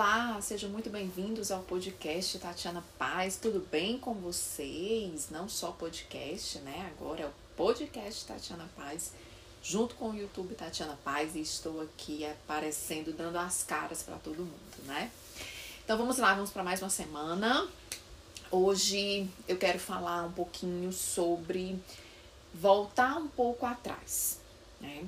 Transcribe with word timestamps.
Olá, 0.00 0.40
sejam 0.40 0.70
muito 0.70 0.88
bem-vindos 0.88 1.50
ao 1.50 1.60
podcast 1.64 2.38
Tatiana 2.38 2.84
Paz. 2.96 3.36
Tudo 3.36 3.58
bem 3.68 3.98
com 3.98 4.14
vocês? 4.14 5.28
Não 5.28 5.48
só 5.48 5.72
podcast, 5.72 6.60
né? 6.60 6.92
Agora 6.96 7.22
é 7.22 7.26
o 7.26 7.32
podcast 7.56 8.24
Tatiana 8.24 8.70
Paz, 8.76 9.10
junto 9.60 9.96
com 9.96 10.10
o 10.10 10.14
YouTube 10.14 10.54
Tatiana 10.54 10.96
Paz, 11.02 11.34
e 11.34 11.40
estou 11.40 11.80
aqui 11.80 12.24
aparecendo, 12.24 13.12
dando 13.12 13.38
as 13.38 13.64
caras 13.64 14.04
para 14.04 14.14
todo 14.18 14.36
mundo, 14.36 14.84
né? 14.86 15.10
Então 15.84 15.98
vamos 15.98 16.16
lá, 16.16 16.32
vamos 16.32 16.50
para 16.50 16.62
mais 16.62 16.80
uma 16.80 16.90
semana. 16.90 17.66
Hoje 18.52 19.28
eu 19.48 19.56
quero 19.56 19.80
falar 19.80 20.26
um 20.26 20.32
pouquinho 20.32 20.92
sobre 20.92 21.76
voltar 22.54 23.16
um 23.16 23.26
pouco 23.26 23.66
atrás, 23.66 24.38
né? 24.80 25.04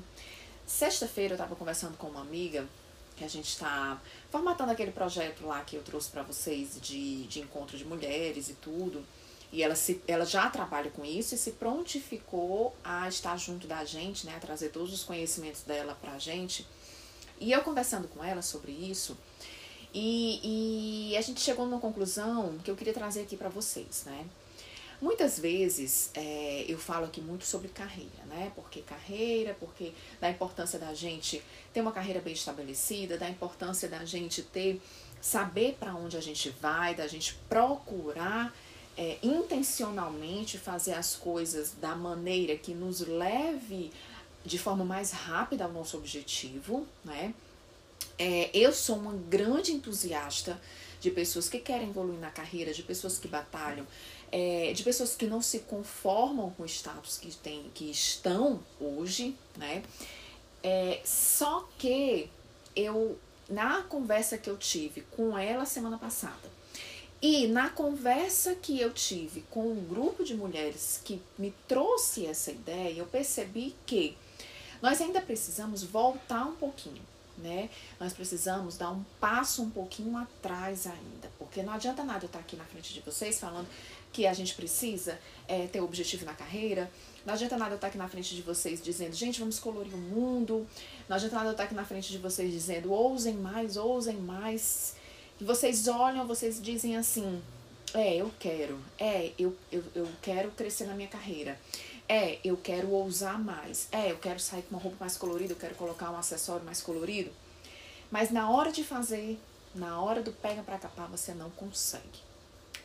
Sexta-feira 0.66 1.34
eu 1.34 1.36
estava 1.36 1.54
conversando 1.54 1.96
com 1.96 2.08
uma 2.08 2.22
amiga 2.22 2.66
que 3.20 3.24
a 3.24 3.28
gente 3.28 3.48
está 3.48 4.00
formatando 4.30 4.72
aquele 4.72 4.92
projeto 4.92 5.46
lá 5.46 5.62
que 5.62 5.76
eu 5.76 5.82
trouxe 5.82 6.08
para 6.08 6.22
vocês 6.22 6.80
de, 6.80 7.24
de 7.24 7.40
encontro 7.40 7.76
de 7.76 7.84
mulheres 7.84 8.48
e 8.48 8.54
tudo. 8.54 9.04
E 9.52 9.62
ela, 9.62 9.74
se, 9.74 10.00
ela 10.08 10.24
já 10.24 10.48
trabalha 10.48 10.90
com 10.90 11.04
isso 11.04 11.34
e 11.34 11.38
se 11.38 11.50
prontificou 11.52 12.74
a 12.82 13.06
estar 13.08 13.36
junto 13.36 13.66
da 13.66 13.84
gente, 13.84 14.24
né? 14.24 14.34
A 14.36 14.40
trazer 14.40 14.70
todos 14.70 14.90
os 14.90 15.04
conhecimentos 15.04 15.62
dela 15.64 15.94
pra 16.00 16.18
gente. 16.18 16.66
E 17.38 17.52
eu 17.52 17.60
conversando 17.60 18.08
com 18.08 18.24
ela 18.24 18.40
sobre 18.40 18.72
isso, 18.72 19.14
e, 19.92 21.10
e 21.12 21.16
a 21.16 21.20
gente 21.20 21.40
chegou 21.40 21.66
numa 21.66 21.80
conclusão 21.80 22.56
que 22.64 22.70
eu 22.70 22.76
queria 22.76 22.94
trazer 22.94 23.20
aqui 23.20 23.36
para 23.36 23.50
vocês, 23.50 24.04
né? 24.06 24.24
Muitas 25.00 25.38
vezes 25.38 26.10
é, 26.14 26.66
eu 26.68 26.78
falo 26.78 27.06
aqui 27.06 27.22
muito 27.22 27.46
sobre 27.46 27.68
carreira, 27.68 28.22
né? 28.26 28.52
Porque 28.54 28.82
carreira, 28.82 29.56
porque 29.58 29.92
da 30.20 30.30
importância 30.30 30.78
da 30.78 30.92
gente 30.92 31.42
ter 31.72 31.80
uma 31.80 31.92
carreira 31.92 32.20
bem 32.20 32.34
estabelecida, 32.34 33.16
da 33.16 33.28
importância 33.28 33.88
da 33.88 34.04
gente 34.04 34.42
ter, 34.42 34.80
saber 35.20 35.76
para 35.80 35.94
onde 35.94 36.18
a 36.18 36.20
gente 36.20 36.50
vai, 36.60 36.94
da 36.94 37.06
gente 37.06 37.34
procurar 37.48 38.54
é, 38.96 39.16
intencionalmente 39.22 40.58
fazer 40.58 40.92
as 40.92 41.16
coisas 41.16 41.72
da 41.80 41.94
maneira 41.96 42.54
que 42.56 42.74
nos 42.74 43.00
leve 43.00 43.90
de 44.44 44.58
forma 44.58 44.84
mais 44.84 45.12
rápida 45.12 45.64
ao 45.64 45.72
nosso 45.72 45.96
objetivo, 45.96 46.86
né? 47.02 47.32
É, 48.18 48.50
eu 48.52 48.70
sou 48.72 48.96
uma 48.96 49.14
grande 49.14 49.72
entusiasta 49.72 50.60
de 51.00 51.10
pessoas 51.10 51.48
que 51.48 51.58
querem 51.58 51.88
evoluir 51.88 52.20
na 52.20 52.30
carreira, 52.30 52.72
de 52.74 52.82
pessoas 52.82 53.18
que 53.18 53.26
batalham, 53.26 53.86
é, 54.32 54.72
de 54.72 54.82
pessoas 54.82 55.14
que 55.14 55.26
não 55.26 55.42
se 55.42 55.60
conformam 55.60 56.50
com 56.50 56.62
o 56.62 56.66
status 56.66 57.18
que, 57.18 57.34
tem, 57.36 57.70
que 57.74 57.90
estão 57.90 58.60
hoje, 58.80 59.36
né? 59.56 59.82
É, 60.62 61.00
só 61.04 61.68
que 61.78 62.30
eu, 62.76 63.18
na 63.48 63.82
conversa 63.82 64.38
que 64.38 64.48
eu 64.48 64.56
tive 64.56 65.02
com 65.02 65.36
ela 65.36 65.64
semana 65.64 65.98
passada, 65.98 66.60
e 67.22 67.46
na 67.48 67.68
conversa 67.68 68.54
que 68.54 68.80
eu 68.80 68.92
tive 68.92 69.42
com 69.50 69.72
um 69.72 69.84
grupo 69.84 70.24
de 70.24 70.34
mulheres 70.34 71.00
que 71.04 71.20
me 71.36 71.52
trouxe 71.68 72.26
essa 72.26 72.50
ideia, 72.50 72.98
eu 72.98 73.06
percebi 73.06 73.74
que 73.84 74.16
nós 74.80 75.00
ainda 75.00 75.20
precisamos 75.20 75.82
voltar 75.82 76.46
um 76.46 76.54
pouquinho 76.54 77.02
né? 77.40 77.70
Nós 77.98 78.12
precisamos 78.12 78.76
dar 78.76 78.90
um 78.90 79.02
passo 79.18 79.62
um 79.62 79.70
pouquinho 79.70 80.16
atrás 80.16 80.86
ainda, 80.86 81.30
porque 81.38 81.62
não 81.62 81.72
adianta 81.72 82.04
nada 82.04 82.24
eu 82.24 82.26
estar 82.26 82.38
aqui 82.38 82.56
na 82.56 82.64
frente 82.64 82.92
de 82.92 83.00
vocês 83.00 83.38
falando 83.38 83.66
que 84.12 84.26
a 84.26 84.32
gente 84.32 84.54
precisa 84.54 85.18
é, 85.46 85.66
ter 85.66 85.80
objetivo 85.80 86.24
na 86.24 86.34
carreira. 86.34 86.90
Não 87.24 87.34
adianta 87.34 87.56
nada 87.56 87.72
eu 87.72 87.76
estar 87.76 87.88
aqui 87.88 87.98
na 87.98 88.08
frente 88.08 88.34
de 88.34 88.42
vocês 88.42 88.82
dizendo, 88.82 89.14
gente, 89.14 89.40
vamos 89.40 89.58
colorir 89.58 89.94
o 89.94 89.98
mundo. 89.98 90.66
Não 91.08 91.16
adianta 91.16 91.36
nada 91.36 91.48
eu 91.48 91.52
estar 91.52 91.64
aqui 91.64 91.74
na 91.74 91.84
frente 91.84 92.10
de 92.10 92.18
vocês 92.18 92.50
dizendo, 92.50 92.92
ousem 92.92 93.34
mais, 93.34 93.76
ousem 93.76 94.16
mais. 94.16 94.94
E 95.40 95.44
vocês 95.44 95.86
olham, 95.86 96.26
vocês 96.26 96.60
dizem 96.60 96.96
assim, 96.96 97.42
é, 97.94 98.16
eu 98.16 98.30
quero, 98.38 98.78
é, 98.98 99.32
eu, 99.38 99.56
eu, 99.70 99.82
eu 99.94 100.08
quero 100.22 100.50
crescer 100.52 100.84
na 100.84 100.94
minha 100.94 101.08
carreira. 101.08 101.58
É, 102.08 102.38
eu 102.42 102.56
quero 102.56 102.90
ousar 102.90 103.38
mais. 103.38 103.88
É, 103.92 104.10
eu 104.10 104.18
quero 104.18 104.40
sair 104.40 104.62
com 104.62 104.74
uma 104.74 104.82
roupa 104.82 104.96
mais 105.00 105.16
colorida, 105.16 105.52
eu 105.52 105.56
quero 105.56 105.74
colocar 105.74 106.10
um 106.10 106.16
acessório 106.16 106.64
mais 106.64 106.82
colorido. 106.82 107.30
Mas 108.10 108.30
na 108.30 108.50
hora 108.50 108.72
de 108.72 108.82
fazer, 108.82 109.38
na 109.74 110.00
hora 110.00 110.22
do 110.22 110.32
pega 110.32 110.62
para 110.62 110.78
capar, 110.78 111.08
você 111.08 111.32
não 111.32 111.50
consegue. 111.50 112.29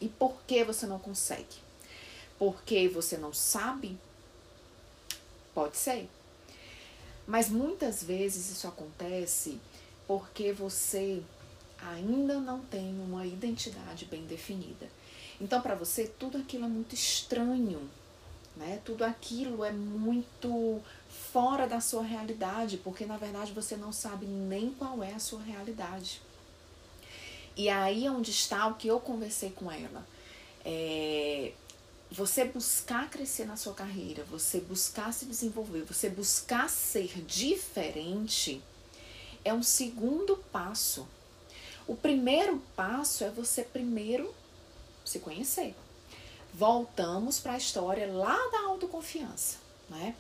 E 0.02 0.08
por 0.08 0.42
que 0.48 0.64
você 0.64 0.86
não 0.86 1.00
consegue? 1.00 1.58
Porque 2.38 2.88
você 2.88 3.18
não 3.18 3.34
sabe? 3.34 3.98
Pode 5.54 5.78
ser. 5.78 6.10
Mas 7.28 7.50
muitas 7.50 8.04
vezes 8.04 8.50
isso 8.50 8.68
acontece 8.68 9.60
porque 10.08 10.52
você 10.52 11.24
ainda 11.80 12.40
não 12.40 12.62
tem 12.62 13.00
uma 13.00 13.26
identidade 13.26 14.06
bem 14.06 14.26
definida. 14.26 14.88
Então, 15.40 15.62
para 15.62 15.76
você, 15.76 16.08
tudo 16.08 16.38
aquilo 16.38 16.66
é 16.66 16.70
muito 16.70 16.94
estranho 16.94 17.90
né? 18.56 18.80
Tudo 18.86 19.04
aquilo 19.04 19.64
é 19.64 19.72
muito 19.72 20.82
fora 21.10 21.68
da 21.68 21.80
sua 21.80 22.04
realidade, 22.04 22.78
porque 22.78 23.06
na 23.06 23.18
verdade 23.18 23.52
você 23.52 23.76
não 23.76 23.92
sabe 23.92 24.26
nem 24.26 24.72
qual 24.72 25.04
é 25.04 25.14
a 25.14 25.20
sua 25.20 25.42
realidade. 25.42 26.22
E 27.56 27.70
aí 27.70 28.06
é 28.06 28.12
onde 28.12 28.32
está 28.32 28.68
o 28.68 28.76
que 28.76 28.88
eu 28.88 29.00
conversei 29.00 29.50
com 29.52 29.72
ela. 29.72 30.06
É, 30.64 31.52
você 32.12 32.46
buscar 32.46 33.10
crescer 33.10 33.46
na 33.46 33.56
sua 33.56 33.74
carreira, 33.74 34.24
você 34.24 34.60
buscar 34.60 35.14
se 35.14 35.26
desenvolver, 35.26 35.84
você 35.84 36.10
buscar 36.10 36.70
ser 36.70 37.22
diferente, 37.26 38.62
é 39.44 39.54
um 39.54 39.64
segundo 39.64 40.38
passo. 40.52 41.08
O 41.88 41.96
primeiro 41.96 42.62
passo 42.76 43.24
é 43.24 43.30
você 43.30 43.64
primeiro 43.64 44.34
se 45.06 45.20
conhecer 45.20 45.76
voltamos 46.58 47.40
para 47.40 47.54
a 47.54 47.58
história 47.58 48.12
lá 48.12 48.38
da 48.50 48.62
autoconfiança, 48.62 49.58
né? 49.90 50.16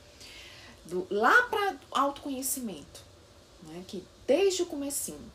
Do, 0.85 1.07
lá 1.09 1.43
para 1.43 1.77
autoconhecimento, 1.91 3.01
né? 3.63 3.83
Que 3.87 4.03
desde 4.27 4.63
o 4.63 4.65
comecinho. 4.65 5.31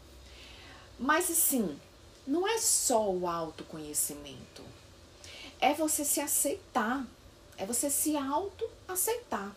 Mas 0.98 1.30
assim, 1.30 1.78
não 2.30 2.46
é 2.46 2.58
só 2.58 3.10
o 3.10 3.26
autoconhecimento. 3.26 4.62
É 5.60 5.74
você 5.74 6.04
se 6.04 6.20
aceitar. 6.20 7.04
É 7.58 7.66
você 7.66 7.90
se 7.90 8.16
auto-aceitar. 8.16 9.54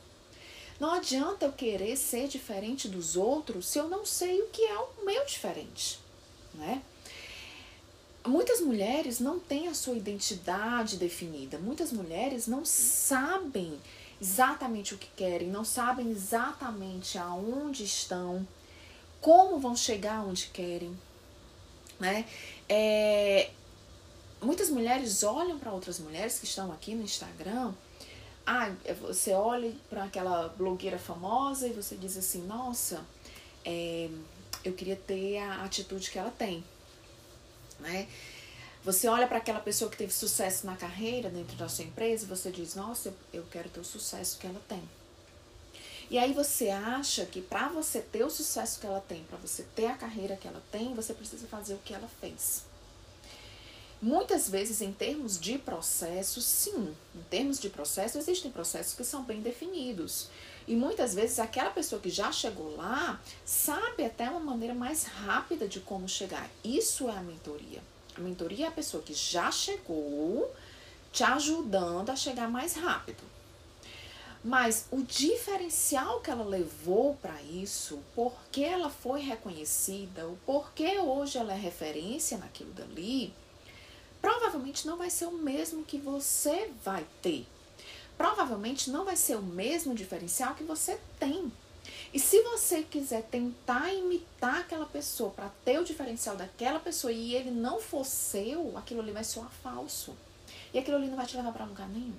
Não 0.80 0.92
adianta 0.92 1.46
eu 1.46 1.54
querer 1.54 1.96
ser 1.96 2.28
diferente 2.28 2.90
dos 2.90 3.16
outros 3.16 3.68
se 3.68 3.78
eu 3.78 3.88
não 3.88 4.06
sei 4.06 4.42
o 4.42 4.48
que 4.48 4.64
é 4.64 4.78
o 4.78 5.06
meu 5.06 5.24
diferente, 5.24 6.00
né? 6.56 6.82
Muitas 8.26 8.60
mulheres 8.60 9.20
não 9.20 9.40
têm 9.40 9.68
a 9.68 9.74
sua 9.74 9.96
identidade 9.96 10.98
definida. 10.98 11.60
Muitas 11.60 11.92
mulheres 11.92 12.48
não 12.48 12.66
sabem 12.66 13.80
exatamente 14.20 14.96
o 14.96 14.98
que 14.98 15.10
querem, 15.16 15.50
não 15.50 15.64
sabem 15.64 16.10
exatamente 16.10 17.18
aonde 17.18 17.84
estão, 17.84 18.48
como 19.22 19.60
vão 19.60 19.76
chegar 19.76 20.26
onde 20.26 20.48
querem. 20.48 20.98
Né? 22.00 22.26
É, 22.68 23.50
muitas 24.41 24.69
mulheres 24.69 25.24
olham 25.24 25.59
para 25.59 25.72
outras 25.72 26.00
mulheres 26.00 26.40
que 26.40 26.46
estão 26.46 26.72
aqui 26.72 26.96
no 26.96 27.03
Instagram. 27.03 27.74
Ah, 28.46 28.74
você 29.01 29.31
olha 29.31 29.74
para 29.90 30.03
aquela 30.03 30.50
blogueira 30.50 31.00
famosa 31.00 31.68
e 31.68 31.74
você 31.74 31.96
diz 31.96 32.18
assim: 32.18 32.41
Nossa, 32.46 33.06
é, 33.63 34.09
eu 34.63 34.74
queria 34.74 34.96
ter 34.96 35.40
a 35.40 35.63
atitude 35.63 36.12
que 36.12 36.19
ela 36.19 36.31
tem 36.31 36.63
né? 37.84 38.07
Você 38.84 39.07
olha 39.07 39.28
para 39.28 39.38
aquela 39.38 39.59
pessoa 39.59 39.90
que 39.90 39.97
teve 39.97 40.12
sucesso 40.12 40.66
na 40.66 40.75
carreira 40.75 41.30
dentro 41.30 41.56
da 41.56 41.69
sua 41.69 41.85
empresa 41.85 42.25
e 42.25 42.28
você 42.28 42.51
diz: 42.51 42.75
Nossa, 42.75 43.13
eu 43.31 43.44
quero 43.51 43.69
ter 43.69 43.80
o 43.80 43.84
sucesso 43.84 44.38
que 44.40 44.47
ela 44.47 44.62
tem. 44.68 44.81
E 46.13 46.18
aí 46.19 46.31
você 46.31 46.69
acha 46.69 47.25
que 47.25 47.42
para 47.42 47.69
você 47.69 48.00
ter 48.00 48.24
o 48.24 48.30
sucesso 48.30 48.80
que 48.80 48.86
ela 48.86 49.01
tem, 49.01 49.24
para 49.24 49.39
você 49.39 49.65
ter 49.75 49.88
a 49.88 49.98
carreira 49.98 50.36
que 50.36 50.48
ela 50.48 50.62
tem, 50.71 50.94
você 50.94 51.12
precisa 51.12 51.48
fazer 51.48 51.74
o 51.74 51.80
que 51.80 51.92
ela 51.92 52.07
fez. 52.21 52.65
Muitas 54.00 54.48
vezes, 54.48 54.80
em 54.81 54.94
termos 54.94 55.39
de 55.39 55.57
processo, 55.57 56.39
sim, 56.39 56.95
em 57.15 57.24
termos 57.31 57.57
de 57.57 57.68
processo, 57.68 58.19
existem 58.19 58.51
processos 58.51 58.94
que 58.94 59.04
são 59.04 59.24
bem 59.24 59.42
definidos. 59.42 60.30
E 60.68 60.75
muitas 60.75 61.15
vezes 61.15 61.39
aquela 61.39 61.71
pessoa 61.71 62.00
que 62.00 62.12
já 62.12 62.31
chegou 62.31 62.75
lá 62.75 63.19
sabe 63.44 64.06
até 64.06 64.30
uma 64.30 64.39
maneira 64.39 64.75
mais 64.75 65.06
rápida 65.06 65.68
de 65.68 65.80
como 65.80 66.07
chegar. 66.07 66.48
Isso 66.63 67.09
é 67.09 67.18
a 67.18 67.21
mentoria. 67.21 67.81
A 68.16 68.21
mentoria 68.21 68.68
é 68.68 68.69
a 68.69 68.71
pessoa 68.71 69.01
que 69.01 69.16
já 69.16 69.51
chegou 69.51 70.54
te 71.12 71.24
ajudando 71.24 72.12
a 72.12 72.16
chegar 72.16 72.48
mais 72.48 72.75
rápido. 72.75 73.24
Mas 74.44 74.88
o 74.92 75.01
diferencial 75.01 76.19
que 76.19 76.30
ela 76.30 76.44
levou 76.44 77.16
para 77.22 77.42
isso, 77.44 78.00
porque 78.13 78.62
ela 78.62 78.90
foi 78.90 79.22
reconhecida, 79.22 80.28
o 80.28 80.38
porquê 80.45 81.00
hoje 81.00 81.38
ela 81.38 81.54
é 81.54 81.57
referência 81.57 82.38
naquilo 82.38 82.74
dali, 82.74 83.34
provavelmente 84.22 84.86
não 84.86 84.98
vai 84.98 85.10
ser 85.10 85.25
o 85.28 85.31
mesmo 85.31 85.86
que 85.86 85.98
você 85.98 86.69
vai 86.84 87.06
ter 87.22 87.45
provavelmente 88.18 88.90
não 88.90 89.06
vai 89.06 89.16
ser 89.16 89.36
o 89.36 89.42
mesmo 89.42 89.94
diferencial 89.94 90.56
que 90.56 90.63
você 90.63 91.00
tem. 91.19 91.51
E 92.13 92.19
se 92.19 92.42
você 92.42 92.84
quiser 92.84 93.24
tentar 93.24 93.94
imitar 93.94 94.62
aquela 94.62 94.86
pessoa 94.86 95.31
para 95.31 95.50
ter 95.66 95.80
o 95.80 95.84
diferencial 95.84 96.36
daquela 96.36 96.80
pessoa 96.80 97.12
e 97.12 97.36
ele 97.36 97.51
não 97.51 97.81
for 97.81 98.06
seu, 98.06 98.78
aquilo 98.78 99.01
ali 99.01 99.12
vai 99.12 99.24
soar 99.24 99.51
falso. 99.62 100.16
E 100.74 100.80
aquilo 100.80 100.98
ali 100.98 101.07
não 101.07 101.18
vai 101.18 101.25
te 101.25 101.36
levar 101.36 101.51
para 101.51 101.66
lugar 101.66 101.90
nenhum. 101.90 102.13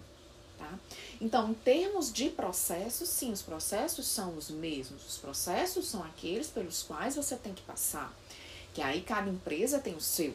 Tá? 0.59 0.79
Então, 1.20 1.50
em 1.50 1.55
termos 1.55 2.12
de 2.12 2.28
processos, 2.28 3.08
sim, 3.08 3.32
os 3.32 3.43
processos 3.43 4.06
são 4.06 4.37
os 4.37 4.50
mesmos. 4.50 5.06
Os 5.06 5.16
processos 5.16 5.87
são 5.87 6.02
aqueles 6.02 6.49
pelos 6.49 6.82
quais 6.82 7.16
você 7.16 7.37
tem 7.37 7.55
que 7.55 7.62
passar. 7.62 8.12
Que 8.72 8.82
aí 8.82 9.00
cada 9.02 9.31
empresa 9.31 9.78
tem 9.78 9.94
o 9.94 10.00
seu. 10.00 10.34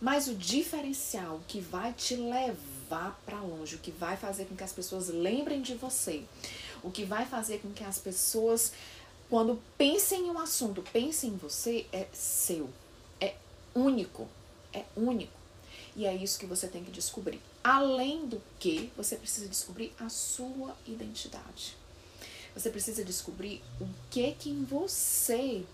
Mas 0.00 0.26
o 0.26 0.34
diferencial 0.34 1.40
que 1.46 1.60
vai 1.60 1.92
te 1.92 2.16
levar 2.16 3.20
para 3.24 3.40
longe, 3.40 3.76
o 3.76 3.78
que 3.78 3.92
vai 3.92 4.16
fazer 4.16 4.46
com 4.46 4.56
que 4.56 4.64
as 4.64 4.72
pessoas 4.72 5.08
lembrem 5.08 5.62
de 5.62 5.74
você, 5.74 6.24
o 6.82 6.90
que 6.90 7.04
vai 7.04 7.24
fazer 7.24 7.60
com 7.60 7.70
que 7.72 7.84
as 7.84 7.98
pessoas, 7.98 8.72
quando 9.30 9.62
pensem 9.78 10.26
em 10.26 10.30
um 10.30 10.40
assunto, 10.40 10.82
pensem 10.92 11.30
em 11.30 11.36
você, 11.36 11.86
é 11.92 12.08
seu. 12.12 12.68
É 13.20 13.36
único. 13.74 14.26
É 14.72 14.84
único. 14.96 15.32
E 15.94 16.04
é 16.04 16.14
isso 16.14 16.38
que 16.38 16.46
você 16.46 16.66
tem 16.66 16.82
que 16.82 16.90
descobrir. 16.90 17.40
Além 17.62 18.26
do 18.26 18.42
que, 18.58 18.92
você 18.96 19.16
precisa 19.16 19.48
descobrir 19.48 19.92
a 19.98 20.08
sua 20.08 20.76
identidade. 20.86 21.76
Você 22.54 22.70
precisa 22.70 23.04
descobrir 23.04 23.62
o 23.80 23.86
que 24.10 24.32
que 24.32 24.50
em 24.50 24.64
você 24.64 25.64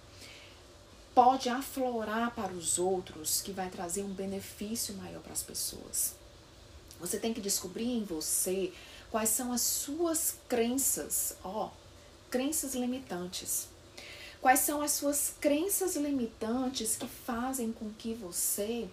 pode 1.15 1.49
aflorar 1.49 2.33
para 2.35 2.53
os 2.53 2.79
outros 2.79 3.41
que 3.41 3.51
vai 3.51 3.69
trazer 3.69 4.03
um 4.03 4.13
benefício 4.13 4.95
maior 4.95 5.21
para 5.21 5.33
as 5.33 5.43
pessoas. 5.43 6.15
Você 7.01 7.19
tem 7.19 7.33
que 7.33 7.41
descobrir 7.41 7.87
em 7.87 8.05
você 8.05 8.73
quais 9.11 9.31
são 9.31 9.53
as 9.53 9.63
suas 9.63 10.37
crenças, 10.49 11.37
ó, 11.43 11.71
crenças 12.31 12.75
limitantes. 12.75 13.67
Quais 14.41 14.61
são 14.61 14.81
as 14.81 14.93
suas 14.93 15.35
crenças 15.41 15.97
limitantes 15.97 16.95
que 16.95 17.07
fazem 17.07 17.73
com 17.73 17.91
que 17.91 18.15
você 18.15 18.89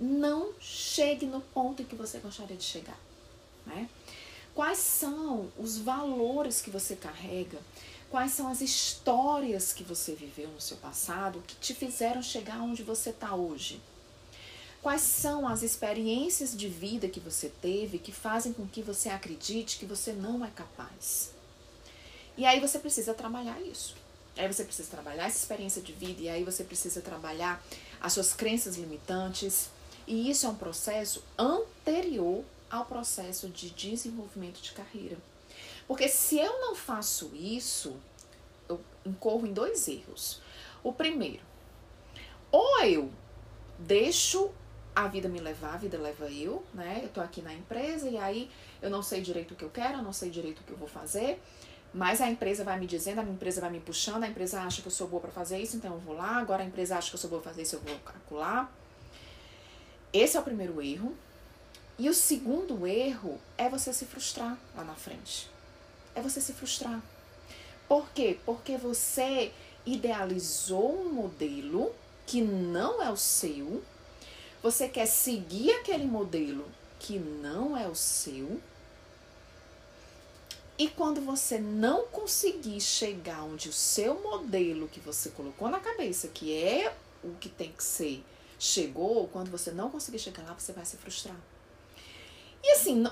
não 0.00 0.52
chegue 0.60 1.26
no 1.26 1.40
ponto 1.40 1.82
em 1.82 1.84
que 1.84 1.96
você 1.96 2.18
gostaria 2.18 2.56
de 2.56 2.64
chegar, 2.64 2.98
né? 3.66 3.88
Quais 4.54 4.78
são 4.78 5.50
os 5.58 5.78
valores 5.78 6.60
que 6.60 6.70
você 6.70 6.94
carrega 6.94 7.58
Quais 8.12 8.32
são 8.32 8.46
as 8.48 8.60
histórias 8.60 9.72
que 9.72 9.82
você 9.82 10.14
viveu 10.14 10.46
no 10.48 10.60
seu 10.60 10.76
passado 10.76 11.42
que 11.46 11.56
te 11.56 11.72
fizeram 11.72 12.20
chegar 12.20 12.60
onde 12.60 12.82
você 12.82 13.08
está 13.08 13.34
hoje? 13.34 13.80
Quais 14.82 15.00
são 15.00 15.48
as 15.48 15.62
experiências 15.62 16.54
de 16.54 16.68
vida 16.68 17.08
que 17.08 17.18
você 17.18 17.50
teve 17.62 17.98
que 17.98 18.12
fazem 18.12 18.52
com 18.52 18.66
que 18.66 18.82
você 18.82 19.08
acredite 19.08 19.78
que 19.78 19.86
você 19.86 20.12
não 20.12 20.44
é 20.44 20.50
capaz? 20.50 21.30
E 22.36 22.44
aí 22.44 22.60
você 22.60 22.78
precisa 22.78 23.14
trabalhar 23.14 23.58
isso. 23.62 23.96
Aí 24.36 24.46
você 24.46 24.62
precisa 24.62 24.90
trabalhar 24.90 25.24
essa 25.24 25.38
experiência 25.38 25.80
de 25.80 25.94
vida 25.94 26.20
e 26.20 26.28
aí 26.28 26.44
você 26.44 26.62
precisa 26.64 27.00
trabalhar 27.00 27.64
as 27.98 28.12
suas 28.12 28.34
crenças 28.34 28.76
limitantes. 28.76 29.70
E 30.06 30.30
isso 30.30 30.46
é 30.46 30.48
um 30.48 30.54
processo 30.54 31.22
anterior 31.38 32.44
ao 32.70 32.84
processo 32.86 33.48
de 33.48 33.70
desenvolvimento 33.70 34.60
de 34.60 34.72
carreira. 34.72 35.16
Porque 35.86 36.08
se 36.08 36.38
eu 36.38 36.60
não 36.60 36.74
faço 36.74 37.30
isso, 37.34 37.96
eu 38.68 38.80
incorro 39.04 39.46
em 39.46 39.52
dois 39.52 39.86
erros. 39.88 40.40
O 40.82 40.92
primeiro, 40.92 41.42
ou 42.50 42.80
eu 42.82 43.10
deixo 43.78 44.50
a 44.94 45.08
vida 45.08 45.28
me 45.28 45.40
levar, 45.40 45.74
a 45.74 45.78
vida 45.78 45.98
leva 45.98 46.30
eu, 46.30 46.62
né? 46.74 47.00
Eu 47.02 47.08
tô 47.08 47.20
aqui 47.20 47.40
na 47.40 47.52
empresa 47.54 48.08
e 48.08 48.18
aí 48.18 48.50
eu 48.80 48.90
não 48.90 49.02
sei 49.02 49.22
direito 49.22 49.52
o 49.52 49.56
que 49.56 49.64
eu 49.64 49.70
quero, 49.70 49.98
eu 49.98 50.02
não 50.02 50.12
sei 50.12 50.30
direito 50.30 50.60
o 50.60 50.64
que 50.64 50.72
eu 50.72 50.76
vou 50.76 50.88
fazer, 50.88 51.42
mas 51.94 52.20
a 52.20 52.28
empresa 52.28 52.62
vai 52.64 52.78
me 52.78 52.86
dizendo, 52.86 53.20
a 53.20 53.22
minha 53.22 53.34
empresa 53.34 53.60
vai 53.60 53.70
me 53.70 53.80
puxando, 53.80 54.24
a 54.24 54.28
empresa 54.28 54.60
acha 54.60 54.82
que 54.82 54.88
eu 54.88 54.92
sou 54.92 55.08
boa 55.08 55.20
para 55.20 55.30
fazer 55.30 55.58
isso, 55.58 55.76
então 55.76 55.94
eu 55.94 55.98
vou 56.00 56.14
lá, 56.14 56.36
agora 56.36 56.62
a 56.62 56.66
empresa 56.66 56.96
acha 56.96 57.08
que 57.08 57.14
eu 57.14 57.20
sou 57.20 57.30
boa 57.30 57.40
para 57.40 57.52
fazer 57.52 57.62
isso, 57.62 57.76
eu 57.76 57.80
vou 57.80 57.98
calcular. 58.00 58.72
Esse 60.12 60.36
é 60.36 60.40
o 60.40 60.44
primeiro 60.44 60.80
erro. 60.82 61.16
E 61.98 62.08
o 62.08 62.14
segundo 62.14 62.86
erro 62.86 63.38
é 63.56 63.68
você 63.68 63.92
se 63.92 64.04
frustrar 64.06 64.58
lá 64.74 64.82
na 64.82 64.94
frente 64.94 65.52
é 66.14 66.20
você 66.20 66.40
se 66.40 66.52
frustrar. 66.52 67.02
Por 67.88 68.10
quê? 68.10 68.38
Porque 68.44 68.76
você 68.76 69.52
idealizou 69.84 71.02
um 71.02 71.12
modelo 71.12 71.94
que 72.26 72.40
não 72.40 73.02
é 73.02 73.10
o 73.10 73.16
seu, 73.16 73.82
você 74.62 74.88
quer 74.88 75.06
seguir 75.06 75.72
aquele 75.72 76.04
modelo 76.04 76.66
que 76.98 77.18
não 77.18 77.76
é 77.76 77.88
o 77.88 77.94
seu, 77.94 78.60
e 80.78 80.88
quando 80.88 81.20
você 81.20 81.58
não 81.58 82.06
conseguir 82.06 82.80
chegar 82.80 83.42
onde 83.44 83.68
o 83.68 83.72
seu 83.72 84.20
modelo 84.22 84.88
que 84.88 85.00
você 85.00 85.30
colocou 85.30 85.68
na 85.68 85.80
cabeça, 85.80 86.28
que 86.28 86.56
é 86.56 86.94
o 87.22 87.34
que 87.34 87.48
tem 87.48 87.72
que 87.72 87.84
ser, 87.84 88.24
chegou, 88.62 89.26
quando 89.26 89.50
você 89.50 89.72
não 89.72 89.90
conseguir 89.90 90.20
chegar 90.20 90.44
lá, 90.44 90.54
você 90.56 90.72
vai 90.72 90.84
se 90.84 90.96
frustrar. 90.96 91.34
E 92.62 92.70
assim, 92.70 93.04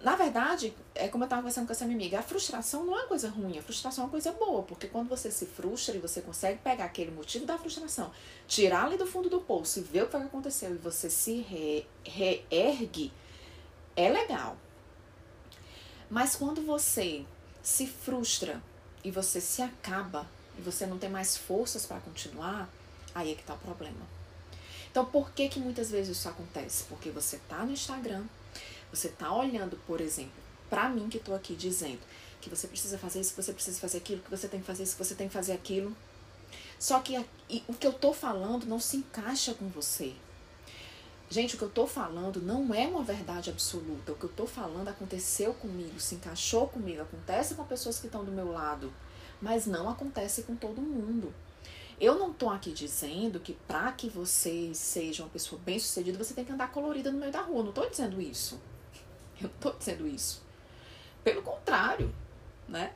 na 0.00 0.14
verdade, 0.14 0.72
é 0.94 1.08
como 1.08 1.24
eu 1.24 1.26
estava 1.26 1.42
conversando 1.42 1.66
com 1.66 1.72
essa 1.72 1.84
minha 1.84 1.96
amiga, 1.96 2.20
a 2.20 2.22
frustração 2.22 2.84
não 2.84 2.94
é 2.94 3.00
uma 3.00 3.08
coisa 3.08 3.28
ruim, 3.28 3.58
a 3.58 3.62
frustração 3.62 4.04
é 4.04 4.06
uma 4.06 4.10
coisa 4.12 4.30
boa, 4.30 4.62
porque 4.62 4.86
quando 4.86 5.08
você 5.08 5.32
se 5.32 5.46
frustra 5.46 5.96
e 5.96 5.98
você 5.98 6.22
consegue 6.22 6.60
pegar 6.60 6.84
aquele 6.84 7.10
motivo 7.10 7.44
da 7.44 7.58
frustração, 7.58 8.12
tirar 8.46 8.84
ali 8.84 8.96
do 8.96 9.04
fundo 9.04 9.28
do 9.28 9.40
poço 9.40 9.80
e 9.80 9.82
ver 9.82 10.04
o 10.04 10.08
que 10.08 10.16
aconteceu 10.16 10.72
e 10.72 10.78
você 10.78 11.10
se 11.10 11.40
re, 11.40 11.84
reergue, 12.04 13.12
é 13.96 14.08
legal. 14.08 14.56
Mas 16.08 16.36
quando 16.36 16.64
você 16.64 17.24
se 17.64 17.88
frustra 17.88 18.62
e 19.02 19.10
você 19.10 19.40
se 19.40 19.60
acaba 19.60 20.24
e 20.56 20.62
você 20.62 20.86
não 20.86 20.98
tem 20.98 21.10
mais 21.10 21.36
forças 21.36 21.84
para 21.84 21.98
continuar, 21.98 22.70
aí 23.12 23.32
é 23.32 23.34
que 23.34 23.40
está 23.40 23.54
o 23.54 23.58
problema. 23.58 24.23
Então, 24.94 25.04
por 25.04 25.32
que 25.32 25.48
que 25.48 25.58
muitas 25.58 25.90
vezes 25.90 26.16
isso 26.16 26.28
acontece? 26.28 26.84
Porque 26.84 27.10
você 27.10 27.40
tá 27.48 27.64
no 27.64 27.72
Instagram, 27.72 28.22
você 28.92 29.08
está 29.08 29.34
olhando, 29.34 29.76
por 29.88 30.00
exemplo, 30.00 30.40
para 30.70 30.88
mim 30.88 31.08
que 31.08 31.16
estou 31.16 31.34
aqui 31.34 31.56
dizendo 31.56 31.98
que 32.40 32.48
você 32.48 32.68
precisa 32.68 32.96
fazer 32.96 33.18
isso, 33.18 33.34
que 33.34 33.42
você 33.42 33.52
precisa 33.52 33.80
fazer 33.80 33.98
aquilo, 33.98 34.22
que 34.22 34.30
você 34.30 34.46
tem 34.46 34.60
que 34.60 34.66
fazer 34.66 34.84
isso, 34.84 34.96
que 34.96 35.04
você 35.04 35.16
tem 35.16 35.26
que 35.26 35.34
fazer 35.34 35.52
aquilo. 35.52 35.92
Só 36.78 37.00
que 37.00 37.18
o 37.66 37.74
que 37.74 37.84
eu 37.84 37.90
estou 37.90 38.14
falando 38.14 38.66
não 38.66 38.78
se 38.78 38.98
encaixa 38.98 39.52
com 39.52 39.66
você. 39.66 40.14
Gente, 41.28 41.56
o 41.56 41.58
que 41.58 41.64
eu 41.64 41.68
estou 41.68 41.88
falando 41.88 42.40
não 42.40 42.72
é 42.72 42.86
uma 42.86 43.02
verdade 43.02 43.50
absoluta. 43.50 44.12
O 44.12 44.14
que 44.14 44.26
eu 44.26 44.30
estou 44.30 44.46
falando 44.46 44.86
aconteceu 44.86 45.54
comigo, 45.54 45.98
se 45.98 46.14
encaixou 46.14 46.68
comigo, 46.68 47.02
acontece 47.02 47.56
com 47.56 47.64
pessoas 47.64 47.98
que 47.98 48.06
estão 48.06 48.24
do 48.24 48.30
meu 48.30 48.52
lado, 48.52 48.92
mas 49.42 49.66
não 49.66 49.88
acontece 49.88 50.44
com 50.44 50.54
todo 50.54 50.80
mundo. 50.80 51.34
Eu 52.00 52.18
não 52.18 52.30
estou 52.30 52.50
aqui 52.50 52.72
dizendo 52.72 53.38
que 53.40 53.54
para 53.66 53.92
que 53.92 54.08
você 54.08 54.72
seja 54.74 55.22
uma 55.22 55.28
pessoa 55.28 55.60
bem-sucedida, 55.64 56.22
você 56.22 56.34
tem 56.34 56.44
que 56.44 56.52
andar 56.52 56.70
colorida 56.72 57.10
no 57.10 57.18
meio 57.18 57.32
da 57.32 57.40
rua. 57.40 57.62
Não 57.62 57.70
estou 57.70 57.88
dizendo 57.88 58.20
isso. 58.20 58.60
Eu 59.40 59.48
não 59.48 59.50
estou 59.50 59.72
dizendo 59.72 60.06
isso. 60.06 60.42
Pelo 61.22 61.42
contrário, 61.42 62.12
né? 62.68 62.92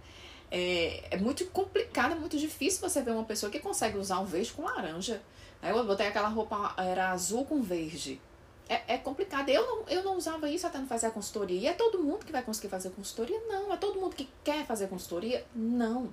É, 0.51 1.15
é, 1.15 1.17
muito 1.19 1.45
complicado, 1.47 2.13
é 2.13 2.15
muito 2.15 2.39
difícil 2.39 2.81
você 2.81 3.03
ver 3.03 3.11
uma 3.11 3.25
pessoa 3.25 3.51
que 3.51 3.61
consegue 3.61 3.99
usar 3.99 4.19
um 4.19 4.25
verde 4.25 4.53
com 4.53 4.63
laranja. 4.63 5.23
Aí 5.61 5.71
eu 5.71 5.85
botei 5.85 6.07
aquela 6.07 6.29
roupa, 6.29 6.75
era 6.79 7.11
azul 7.11 7.45
com 7.45 7.63
verde. 7.63 8.21
É, 8.69 8.95
é 8.95 8.99
complicado. 8.99 9.49
Eu 9.49 9.67
não, 9.67 9.89
eu 9.89 10.03
não 10.03 10.17
usava 10.17 10.49
isso 10.49 10.67
até 10.67 10.79
não 10.79 10.87
fazer 10.87 11.07
a 11.07 11.11
consultoria. 11.11 11.59
E 11.59 11.67
é 11.67 11.73
todo 11.73 12.03
mundo 12.03 12.25
que 12.25 12.33
vai 12.33 12.43
conseguir 12.43 12.69
fazer 12.69 12.91
consultoria? 12.91 13.41
Não. 13.47 13.73
É 13.73 13.77
todo 13.77 13.99
mundo 13.99 14.15
que 14.15 14.29
quer 14.45 14.67
fazer 14.67 14.89
consultoria? 14.89 15.45
Não. 15.55 16.13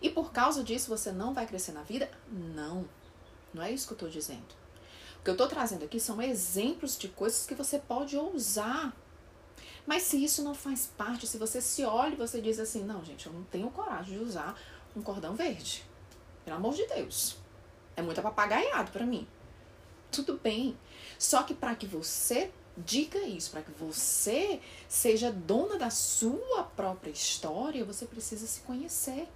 E 0.00 0.08
por 0.08 0.32
causa 0.32 0.62
disso 0.62 0.88
você 0.88 1.10
não 1.10 1.34
vai 1.34 1.46
crescer 1.46 1.72
na 1.72 1.82
vida? 1.82 2.10
Não. 2.30 2.84
Não 3.52 3.62
é 3.62 3.70
isso 3.70 3.86
que 3.86 3.92
eu 3.92 3.96
estou 3.96 4.08
dizendo. 4.08 4.54
O 5.20 5.24
que 5.24 5.30
eu 5.30 5.34
estou 5.34 5.48
trazendo 5.48 5.84
aqui 5.84 5.98
são 5.98 6.22
exemplos 6.22 6.96
de 6.96 7.08
coisas 7.08 7.46
que 7.46 7.54
você 7.54 7.78
pode 7.78 8.16
usar 8.16 8.94
mas 9.88 10.02
se 10.02 10.22
isso 10.22 10.42
não 10.42 10.54
faz 10.54 10.92
parte, 10.98 11.26
se 11.26 11.38
você 11.38 11.62
se 11.62 11.82
olha 11.82 12.12
e 12.12 12.16
você 12.16 12.42
diz 12.42 12.58
assim, 12.58 12.84
não, 12.84 13.02
gente, 13.02 13.26
eu 13.26 13.32
não 13.32 13.42
tenho 13.44 13.70
coragem 13.70 14.18
de 14.18 14.22
usar 14.22 14.54
um 14.94 15.00
cordão 15.00 15.34
verde. 15.34 15.82
Pelo 16.44 16.58
amor 16.58 16.74
de 16.74 16.86
Deus. 16.86 17.38
É 17.96 18.02
muito 18.02 18.18
apapagaiado 18.18 18.92
para 18.92 19.06
mim. 19.06 19.26
Tudo 20.12 20.36
bem. 20.36 20.76
Só 21.18 21.42
que 21.42 21.54
para 21.54 21.74
que 21.74 21.86
você 21.86 22.50
diga 22.76 23.18
isso, 23.20 23.50
para 23.50 23.62
que 23.62 23.70
você 23.70 24.60
seja 24.86 25.32
dona 25.32 25.78
da 25.78 25.88
sua 25.88 26.64
própria 26.64 27.10
história, 27.10 27.82
você 27.82 28.04
precisa 28.04 28.46
se 28.46 28.60
conhecer. 28.60 29.26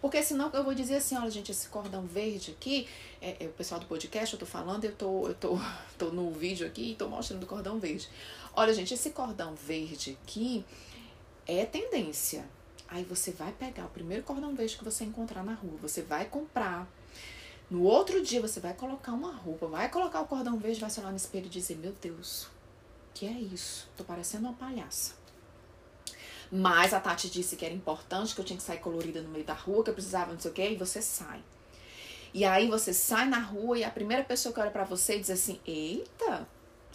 Porque 0.00 0.22
senão 0.22 0.50
eu 0.52 0.62
vou 0.64 0.74
dizer 0.74 0.96
assim, 0.96 1.16
olha, 1.16 1.30
gente, 1.30 1.50
esse 1.50 1.68
cordão 1.68 2.02
verde 2.06 2.52
aqui, 2.52 2.88
é, 3.20 3.44
é 3.44 3.46
o 3.46 3.52
pessoal 3.52 3.80
do 3.80 3.86
podcast, 3.86 4.34
eu 4.34 4.38
tô 4.40 4.46
falando, 4.46 4.84
eu 4.84 4.92
tô, 4.92 5.28
eu 5.28 5.34
tô, 5.34 5.58
tô 5.98 6.06
no 6.06 6.30
vídeo 6.30 6.66
aqui 6.66 6.92
e 6.92 6.94
tô 6.94 7.08
mostrando 7.08 7.42
o 7.42 7.46
cordão 7.46 7.78
verde. 7.78 8.08
Olha, 8.54 8.72
gente, 8.72 8.94
esse 8.94 9.10
cordão 9.10 9.54
verde 9.54 10.18
aqui 10.22 10.64
é 11.46 11.64
tendência. 11.64 12.48
Aí 12.88 13.02
você 13.02 13.32
vai 13.32 13.52
pegar 13.52 13.86
o 13.86 13.88
primeiro 13.88 14.22
cordão 14.22 14.54
verde 14.54 14.76
que 14.76 14.84
você 14.84 15.04
encontrar 15.04 15.44
na 15.44 15.54
rua, 15.54 15.76
você 15.82 16.02
vai 16.02 16.26
comprar. 16.26 16.88
No 17.68 17.82
outro 17.82 18.22
dia 18.22 18.40
você 18.40 18.60
vai 18.60 18.74
colocar 18.74 19.12
uma 19.12 19.32
roupa, 19.32 19.66
vai 19.66 19.88
colocar 19.88 20.20
o 20.20 20.26
cordão 20.26 20.56
verde, 20.56 20.80
vai 20.80 20.88
se 20.88 21.00
olhar 21.00 21.10
no 21.10 21.16
espelho 21.16 21.46
e 21.46 21.48
dizer: 21.48 21.76
Meu 21.76 21.92
Deus, 22.00 22.46
que 23.12 23.26
é 23.26 23.32
isso? 23.32 23.88
Tô 23.96 24.04
parecendo 24.04 24.46
uma 24.46 24.52
palhaça. 24.52 25.14
Mas 26.50 26.94
a 26.94 27.00
Tati 27.00 27.28
disse 27.28 27.56
que 27.56 27.64
era 27.64 27.74
importante, 27.74 28.34
que 28.34 28.40
eu 28.40 28.44
tinha 28.44 28.56
que 28.56 28.62
sair 28.62 28.78
colorida 28.78 29.20
no 29.20 29.28
meio 29.28 29.44
da 29.44 29.54
rua, 29.54 29.82
que 29.82 29.90
eu 29.90 29.94
precisava 29.94 30.32
não 30.32 30.38
sei 30.38 30.50
o 30.50 30.54
quê, 30.54 30.70
e 30.70 30.76
você 30.76 31.02
sai. 31.02 31.42
E 32.32 32.44
aí 32.44 32.68
você 32.68 32.92
sai 32.92 33.26
na 33.26 33.38
rua 33.38 33.78
e 33.78 33.84
a 33.84 33.90
primeira 33.90 34.22
pessoa 34.22 34.52
que 34.52 34.60
olha 34.60 34.70
para 34.70 34.84
você 34.84 35.18
diz 35.18 35.30
assim: 35.30 35.60
Eita, 35.66 36.46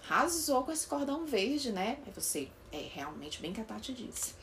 arrasou 0.03 0.63
com 0.63 0.71
esse 0.71 0.87
cordão 0.87 1.25
verde, 1.25 1.71
né? 1.71 1.97
Aí 2.05 2.11
você, 2.13 2.49
é 2.71 2.89
realmente 2.93 3.41
bem 3.41 3.51
que 3.51 3.61
a 3.61 3.63
Tati 3.63 3.93
disse. 3.93 4.35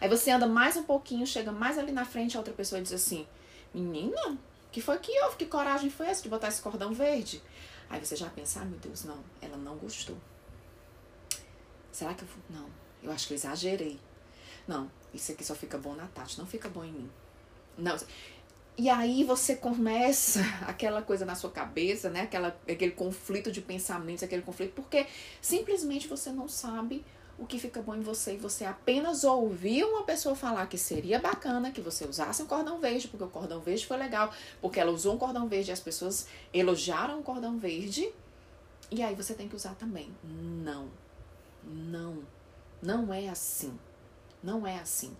Aí 0.00 0.08
você 0.08 0.30
anda 0.30 0.46
mais 0.46 0.76
um 0.76 0.82
pouquinho, 0.82 1.26
chega 1.26 1.52
mais 1.52 1.78
ali 1.78 1.92
na 1.92 2.04
frente, 2.04 2.36
a 2.36 2.40
outra 2.40 2.52
pessoa 2.52 2.82
diz 2.82 2.92
assim: 2.92 3.26
Menina, 3.72 4.38
que 4.70 4.80
foi 4.80 4.98
que 4.98 5.12
houve? 5.22 5.36
Que 5.36 5.46
coragem 5.46 5.90
foi 5.90 6.06
essa 6.06 6.22
de 6.22 6.28
botar 6.28 6.48
esse 6.48 6.60
cordão 6.60 6.92
verde? 6.92 7.42
Aí 7.88 8.04
você 8.04 8.16
já 8.16 8.28
pensa: 8.28 8.60
ah, 8.60 8.64
meu 8.64 8.78
Deus, 8.78 9.04
não, 9.04 9.18
ela 9.40 9.56
não 9.56 9.76
gostou. 9.76 10.16
Será 11.90 12.14
que 12.14 12.22
eu. 12.22 12.28
Não, 12.50 12.66
eu 13.02 13.12
acho 13.12 13.26
que 13.26 13.34
eu 13.34 13.36
exagerei. 13.36 13.98
Não, 14.66 14.90
isso 15.12 15.32
aqui 15.32 15.44
só 15.44 15.54
fica 15.54 15.78
bom 15.78 15.94
na 15.94 16.06
Tati, 16.06 16.38
não 16.38 16.46
fica 16.46 16.68
bom 16.68 16.84
em 16.84 16.92
mim. 16.92 17.10
Não. 17.76 17.96
E 18.76 18.88
aí 18.88 19.22
você 19.24 19.56
começa 19.56 20.40
aquela 20.66 21.02
coisa 21.02 21.24
na 21.24 21.34
sua 21.34 21.50
cabeça, 21.50 22.08
né? 22.08 22.22
Aquela, 22.22 22.56
aquele 22.68 22.92
conflito 22.92 23.52
de 23.52 23.60
pensamentos, 23.60 24.22
aquele 24.22 24.42
conflito, 24.42 24.72
porque 24.74 25.06
simplesmente 25.40 26.08
você 26.08 26.30
não 26.30 26.48
sabe 26.48 27.04
o 27.38 27.46
que 27.46 27.58
fica 27.58 27.82
bom 27.82 27.94
em 27.94 28.00
você 28.00 28.34
e 28.34 28.36
você 28.36 28.64
apenas 28.64 29.24
ouviu 29.24 29.88
uma 29.88 30.04
pessoa 30.04 30.34
falar 30.34 30.66
que 30.66 30.78
seria 30.78 31.18
bacana 31.18 31.72
que 31.72 31.80
você 31.80 32.04
usasse 32.04 32.42
um 32.42 32.46
cordão 32.46 32.78
verde, 32.78 33.08
porque 33.08 33.24
o 33.24 33.28
cordão 33.28 33.60
verde 33.60 33.86
foi 33.86 33.96
legal, 33.96 34.32
porque 34.60 34.78
ela 34.78 34.92
usou 34.92 35.14
um 35.14 35.18
cordão 35.18 35.48
verde 35.48 35.70
e 35.70 35.72
as 35.72 35.80
pessoas 35.80 36.26
elogiaram 36.52 37.18
o 37.18 37.22
cordão 37.22 37.58
verde, 37.58 38.12
e 38.90 39.02
aí 39.02 39.14
você 39.14 39.34
tem 39.34 39.48
que 39.48 39.56
usar 39.56 39.74
também. 39.74 40.14
Não. 40.22 40.88
Não. 41.64 42.18
Não 42.82 43.12
é 43.12 43.28
assim. 43.28 43.76
Não 44.42 44.66
é 44.66 44.78
assim. 44.78 45.16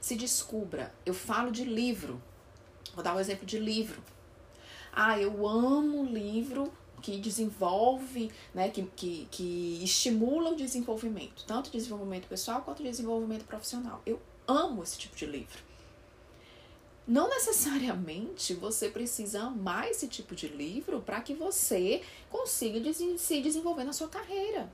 Se 0.00 0.14
descubra. 0.16 0.94
Eu 1.04 1.14
falo 1.14 1.50
de 1.50 1.64
livro. 1.64 2.20
Vou 2.94 3.04
dar 3.04 3.14
um 3.14 3.20
exemplo 3.20 3.46
de 3.46 3.58
livro. 3.58 4.02
Ah, 4.92 5.18
eu 5.18 5.46
amo 5.46 6.04
livro 6.04 6.72
que 7.02 7.18
desenvolve, 7.18 8.32
né, 8.54 8.70
que, 8.70 8.82
que, 8.96 9.28
que 9.30 9.84
estimula 9.84 10.50
o 10.50 10.56
desenvolvimento, 10.56 11.44
tanto 11.46 11.70
desenvolvimento 11.70 12.26
pessoal 12.26 12.62
quanto 12.62 12.82
desenvolvimento 12.82 13.44
profissional. 13.44 14.00
Eu 14.06 14.20
amo 14.48 14.82
esse 14.82 14.98
tipo 14.98 15.14
de 15.14 15.26
livro. 15.26 15.58
Não 17.06 17.28
necessariamente 17.28 18.54
você 18.54 18.88
precisa 18.88 19.42
amar 19.42 19.88
esse 19.88 20.08
tipo 20.08 20.34
de 20.34 20.48
livro 20.48 21.00
para 21.00 21.20
que 21.20 21.34
você 21.34 22.02
consiga 22.28 22.92
se 22.92 23.40
desenvolver 23.40 23.84
na 23.84 23.92
sua 23.92 24.08
carreira. 24.08 24.68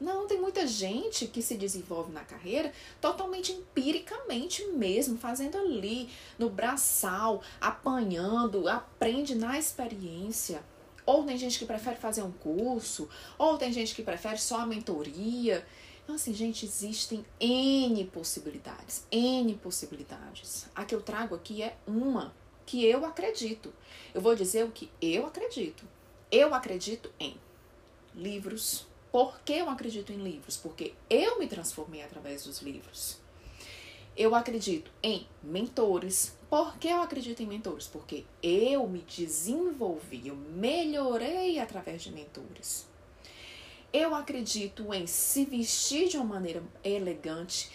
Não, 0.00 0.28
tem 0.28 0.40
muita 0.40 0.66
gente 0.66 1.26
que 1.26 1.42
se 1.42 1.56
desenvolve 1.56 2.12
na 2.12 2.24
carreira 2.24 2.72
totalmente 3.00 3.52
empiricamente 3.52 4.64
mesmo, 4.66 5.18
fazendo 5.18 5.58
ali 5.58 6.08
no 6.38 6.48
braçal, 6.48 7.42
apanhando, 7.60 8.68
aprende 8.68 9.34
na 9.34 9.58
experiência. 9.58 10.62
Ou 11.04 11.24
tem 11.24 11.36
gente 11.36 11.58
que 11.58 11.64
prefere 11.64 11.96
fazer 11.96 12.22
um 12.22 12.30
curso, 12.30 13.08
ou 13.36 13.58
tem 13.58 13.72
gente 13.72 13.94
que 13.94 14.02
prefere 14.02 14.38
só 14.38 14.60
a 14.60 14.66
mentoria. 14.66 15.66
Então, 16.04 16.16
assim, 16.16 16.32
gente, 16.32 16.64
existem 16.64 17.24
N 17.40 18.04
possibilidades, 18.06 19.04
N 19.10 19.54
possibilidades. 19.56 20.66
A 20.74 20.84
que 20.84 20.94
eu 20.94 21.02
trago 21.02 21.34
aqui 21.34 21.62
é 21.62 21.76
uma 21.86 22.32
que 22.64 22.84
eu 22.84 23.04
acredito. 23.04 23.72
Eu 24.14 24.20
vou 24.20 24.34
dizer 24.34 24.64
o 24.64 24.70
que 24.70 24.90
eu 25.02 25.26
acredito. 25.26 25.84
Eu 26.30 26.54
acredito 26.54 27.10
em 27.18 27.38
livros, 28.14 28.87
por 29.10 29.40
que 29.40 29.54
eu 29.54 29.68
acredito 29.70 30.12
em 30.12 30.22
livros? 30.22 30.56
Porque 30.56 30.94
eu 31.08 31.38
me 31.38 31.46
transformei 31.46 32.02
através 32.02 32.44
dos 32.44 32.60
livros. 32.60 33.18
Eu 34.16 34.34
acredito 34.34 34.90
em 35.02 35.26
mentores. 35.42 36.36
Por 36.50 36.76
que 36.76 36.88
eu 36.88 37.00
acredito 37.00 37.42
em 37.42 37.46
mentores? 37.46 37.86
Porque 37.86 38.24
eu 38.42 38.86
me 38.88 39.00
desenvolvi, 39.00 40.28
eu 40.28 40.34
melhorei 40.34 41.58
através 41.58 42.02
de 42.02 42.10
mentores. 42.10 42.86
Eu 43.92 44.14
acredito 44.14 44.92
em 44.92 45.06
se 45.06 45.44
vestir 45.44 46.08
de 46.08 46.16
uma 46.16 46.26
maneira 46.26 46.62
elegante. 46.84 47.70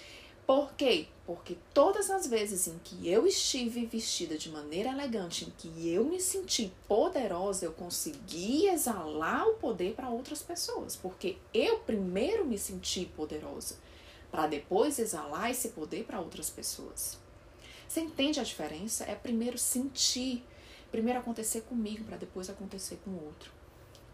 Por 0.45 0.73
quê? 0.73 1.07
Porque 1.25 1.55
todas 1.73 2.09
as 2.09 2.27
vezes 2.27 2.67
em 2.67 2.77
que 2.83 3.07
eu 3.07 3.25
estive 3.25 3.85
vestida 3.85 4.37
de 4.37 4.49
maneira 4.49 4.89
elegante, 4.89 5.45
em 5.45 5.53
que 5.57 5.89
eu 5.89 6.03
me 6.03 6.19
senti 6.19 6.73
poderosa, 6.85 7.65
eu 7.65 7.71
consegui 7.71 8.67
exalar 8.67 9.47
o 9.47 9.53
poder 9.53 9.93
para 9.93 10.09
outras 10.09 10.41
pessoas. 10.41 10.97
Porque 10.97 11.37
eu 11.53 11.79
primeiro 11.79 12.45
me 12.45 12.57
senti 12.57 13.05
poderosa, 13.05 13.77
para 14.29 14.47
depois 14.47 14.99
exalar 14.99 15.49
esse 15.49 15.69
poder 15.69 16.03
para 16.03 16.19
outras 16.19 16.49
pessoas. 16.49 17.17
Você 17.87 18.01
entende 18.01 18.39
a 18.39 18.43
diferença? 18.43 19.05
É 19.05 19.15
primeiro 19.15 19.57
sentir, 19.57 20.43
primeiro 20.91 21.19
acontecer 21.19 21.61
comigo, 21.61 22.03
para 22.03 22.17
depois 22.17 22.49
acontecer 22.49 22.99
com 23.05 23.11
o 23.11 23.25
outro. 23.25 23.49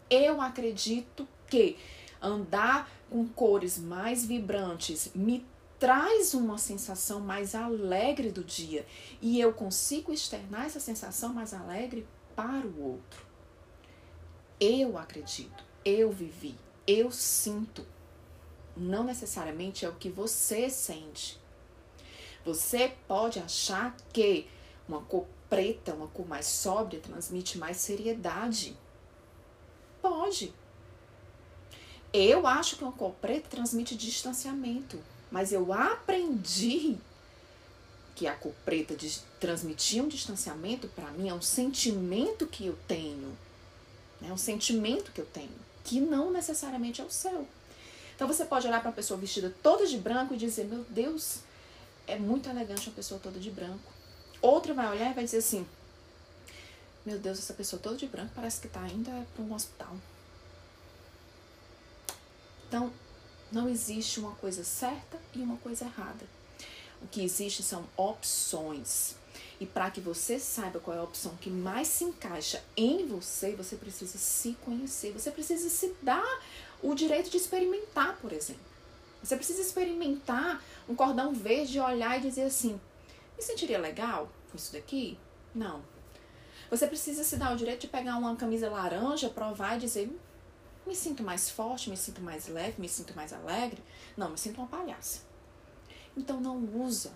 Eu 0.09 0.41
acredito 0.41 1.27
que 1.48 1.75
andar 2.21 2.91
com 3.09 3.27
cores 3.29 3.79
mais 3.79 4.25
vibrantes 4.25 5.09
me 5.15 5.43
traz 5.79 6.33
uma 6.33 6.57
sensação 6.57 7.21
mais 7.21 7.55
alegre 7.55 8.31
do 8.31 8.43
dia 8.43 8.86
e 9.21 9.39
eu 9.39 9.53
consigo 9.53 10.12
externar 10.12 10.65
essa 10.65 10.79
sensação 10.79 11.33
mais 11.33 11.53
alegre 11.53 12.05
para 12.36 12.67
o 12.67 12.83
outro. 12.83 13.25
Eu 14.59 14.98
acredito, 14.98 15.63
eu 15.86 16.12
vivi, 16.12 16.55
eu 16.86 17.09
sinto. 17.12 17.86
Não 18.75 19.03
necessariamente 19.03 19.86
é 19.86 19.89
o 19.89 19.95
que 19.95 20.09
você 20.09 20.69
sente. 20.69 21.39
Você 22.45 22.93
pode 23.07 23.39
achar 23.39 23.95
que 24.12 24.48
uma 24.88 25.01
cor 25.01 25.25
preta, 25.50 25.93
uma 25.93 26.07
cor 26.07 26.27
mais 26.27 26.45
sóbria, 26.45 27.00
transmite 27.00 27.57
mais 27.57 27.77
seriedade. 27.77 28.77
Pode. 30.01 30.53
Eu 32.12 32.48
acho 32.48 32.75
que 32.75 32.83
uma 32.83 32.91
cor 32.91 33.12
preta 33.13 33.50
transmite 33.50 33.95
distanciamento. 33.95 35.00
Mas 35.31 35.51
eu 35.51 35.71
aprendi 35.71 36.98
que 38.15 38.27
a 38.27 38.33
cor 38.33 38.53
preta 38.65 38.95
de 38.95 39.19
transmitir 39.39 40.03
um 40.03 40.07
distanciamento 40.07 40.88
para 40.89 41.09
mim 41.12 41.29
é 41.29 41.33
um 41.33 41.41
sentimento 41.41 42.48
que 42.48 42.65
eu 42.65 42.77
tenho. 42.88 43.38
É 44.21 44.25
né? 44.25 44.33
um 44.33 44.38
sentimento 44.38 45.12
que 45.12 45.21
eu 45.21 45.25
tenho, 45.25 45.53
que 45.83 46.01
não 46.01 46.31
necessariamente 46.31 47.01
é 47.01 47.03
o 47.05 47.09
seu. 47.09 47.48
Então 48.15 48.27
você 48.27 48.43
pode 48.43 48.67
olhar 48.67 48.81
para 48.81 48.89
uma 48.89 48.95
pessoa 48.95 49.17
vestida 49.17 49.53
toda 49.63 49.86
de 49.86 49.98
branco 49.98 50.33
e 50.33 50.38
dizer: 50.38 50.65
Meu 50.65 50.83
Deus, 50.89 51.39
é 52.05 52.17
muito 52.17 52.50
elegante 52.50 52.89
uma 52.89 52.95
pessoa 52.95 53.19
toda 53.19 53.39
de 53.39 53.50
branco. 53.50 53.93
Outra 54.41 54.74
vai 54.74 54.89
olhar 54.89 55.12
e 55.12 55.13
vai 55.13 55.24
dizer 55.24 55.38
assim: 55.38 55.65
Meu 57.05 57.17
Deus, 57.17 57.39
essa 57.39 57.53
pessoa 57.53 57.81
toda 57.81 57.95
de 57.95 58.07
branco 58.07 58.31
parece 58.36 58.59
que 58.59 58.67
está 58.67 58.86
indo 58.88 59.09
para 59.33 59.43
um 59.43 59.53
hospital. 59.53 59.95
Então, 62.67 62.91
não 63.51 63.67
existe 63.67 64.19
uma 64.19 64.31
coisa 64.35 64.63
certa 64.63 65.17
e 65.33 65.39
uma 65.39 65.57
coisa 65.57 65.85
errada. 65.85 66.25
O 67.01 67.07
que 67.07 67.23
existe 67.23 67.63
são 67.63 67.85
opções. 67.95 69.15
E 69.59 69.65
para 69.65 69.91
que 69.91 69.99
você 69.99 70.39
saiba 70.39 70.79
qual 70.79 70.95
é 70.95 70.99
a 70.99 71.03
opção 71.03 71.35
que 71.37 71.49
mais 71.49 71.87
se 71.87 72.03
encaixa 72.03 72.63
em 72.75 73.05
você, 73.05 73.55
você 73.55 73.75
precisa 73.75 74.17
se 74.17 74.53
conhecer. 74.63 75.11
Você 75.11 75.31
precisa 75.31 75.69
se 75.69 75.93
dar 76.01 76.41
o 76.81 76.93
direito 76.95 77.29
de 77.29 77.37
experimentar, 77.37 78.17
por 78.17 78.31
exemplo. 78.31 78.61
Você 79.21 79.35
precisa 79.35 79.61
experimentar 79.61 80.63
um 80.87 80.95
cordão 80.95 81.33
verde, 81.33 81.79
olhar 81.79 82.17
e 82.17 82.21
dizer 82.21 82.43
assim: 82.43 82.79
me 83.37 83.43
sentiria 83.43 83.79
legal 83.79 84.29
com 84.49 84.57
isso 84.57 84.71
daqui? 84.71 85.17
Não. 85.53 85.81
Você 86.69 86.87
precisa 86.87 87.23
se 87.23 87.35
dar 87.35 87.53
o 87.53 87.57
direito 87.57 87.81
de 87.81 87.87
pegar 87.87 88.17
uma 88.17 88.35
camisa 88.35 88.69
laranja, 88.69 89.29
provar 89.29 89.75
e 89.75 89.79
dizer: 89.79 90.09
me 90.89 90.96
sinto 90.96 91.22
mais 91.22 91.50
forte, 91.50 91.89
me 91.89 91.96
sinto 91.96 92.19
mais 92.19 92.48
leve, 92.48 92.81
me 92.81 92.89
sinto 92.89 93.15
mais 93.15 93.31
alegre. 93.31 93.81
Não, 94.17 94.31
me 94.31 94.38
sinto 94.38 94.60
uma 94.60 94.67
palhaça. 94.67 95.22
Então 96.17 96.41
não 96.41 96.58
usa. 96.58 97.13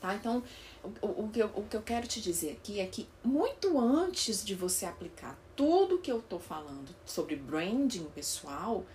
Tá? 0.00 0.14
Então, 0.14 0.42
o, 1.02 1.24
o, 1.24 1.28
que 1.28 1.40
eu, 1.40 1.50
o 1.54 1.64
que 1.64 1.76
eu 1.76 1.82
quero 1.82 2.06
te 2.06 2.20
dizer 2.20 2.52
aqui 2.52 2.80
é 2.80 2.86
que 2.86 3.06
muito 3.22 3.78
antes 3.78 4.44
de 4.44 4.54
você 4.54 4.86
aplicar 4.86 5.38
tudo 5.54 5.98
que 5.98 6.10
eu 6.10 6.22
tô 6.22 6.38
falando 6.38 6.94
sobre 7.04 7.36
branding 7.36 8.04
pessoal, 8.06 8.86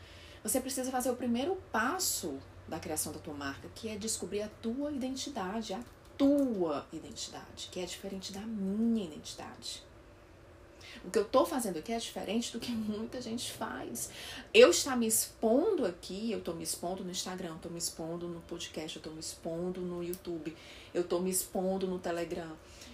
você 0.41 0.59
precisa 0.59 0.89
fazer 0.91 1.11
o 1.11 1.15
primeiro 1.15 1.55
passo 1.71 2.39
da 2.67 2.79
criação 2.79 3.11
da 3.11 3.19
tua 3.19 3.33
marca, 3.33 3.69
que 3.75 3.89
é 3.89 3.97
descobrir 3.97 4.41
a 4.41 4.47
tua 4.61 4.91
identidade, 4.91 5.73
a 5.73 5.83
tua 6.17 6.87
identidade, 6.91 7.69
que 7.71 7.81
é 7.81 7.85
diferente 7.85 8.31
da 8.31 8.41
minha 8.41 9.05
identidade. 9.05 9.83
O 11.05 11.11
que 11.11 11.19
eu 11.19 11.25
tô 11.25 11.45
fazendo 11.45 11.77
aqui 11.77 11.91
é 11.91 11.97
diferente 11.97 12.51
do 12.51 12.59
que 12.59 12.71
muita 12.71 13.21
gente 13.21 13.51
faz. 13.51 14.09
Eu 14.53 14.69
estar 14.69 14.95
me 14.95 15.07
expondo 15.07 15.85
aqui, 15.85 16.31
eu 16.31 16.41
tô 16.41 16.53
me 16.53 16.63
expondo 16.63 17.03
no 17.03 17.11
Instagram, 17.11 17.49
eu 17.49 17.59
tô 17.59 17.69
me 17.69 17.77
expondo 17.77 18.27
no 18.27 18.41
podcast, 18.41 18.97
eu 18.97 19.03
tô 19.03 19.09
me 19.09 19.19
expondo 19.19 19.81
no 19.81 20.03
YouTube, 20.03 20.55
eu 20.93 21.03
tô 21.03 21.19
me 21.19 21.29
expondo 21.29 21.87
no 21.87 21.99
Telegram, 21.99 22.51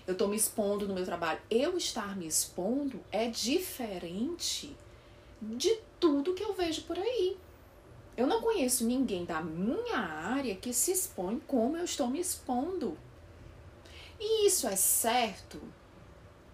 eu 0.07 0.15
tô 0.15 0.27
me 0.27 0.35
expondo 0.35 0.87
no 0.87 0.93
meu 0.93 1.05
trabalho. 1.05 1.39
Eu 1.49 1.77
estar 1.77 2.17
me 2.17 2.27
expondo 2.27 2.99
é 3.11 3.27
diferente 3.27 4.75
de 5.41 5.77
tudo 5.99 6.33
que 6.33 6.43
eu 6.43 6.53
vejo 6.53 6.83
por 6.83 6.97
aí. 6.97 7.37
Eu 8.17 8.27
não 8.27 8.41
conheço 8.41 8.85
ninguém 8.85 9.23
da 9.23 9.41
minha 9.41 9.97
área 9.97 10.55
que 10.55 10.73
se 10.73 10.91
expõe 10.91 11.39
como 11.47 11.77
eu 11.77 11.85
estou 11.85 12.07
me 12.07 12.19
expondo. 12.19 12.97
E 14.19 14.45
isso 14.45 14.67
é 14.67 14.75
certo? 14.75 15.61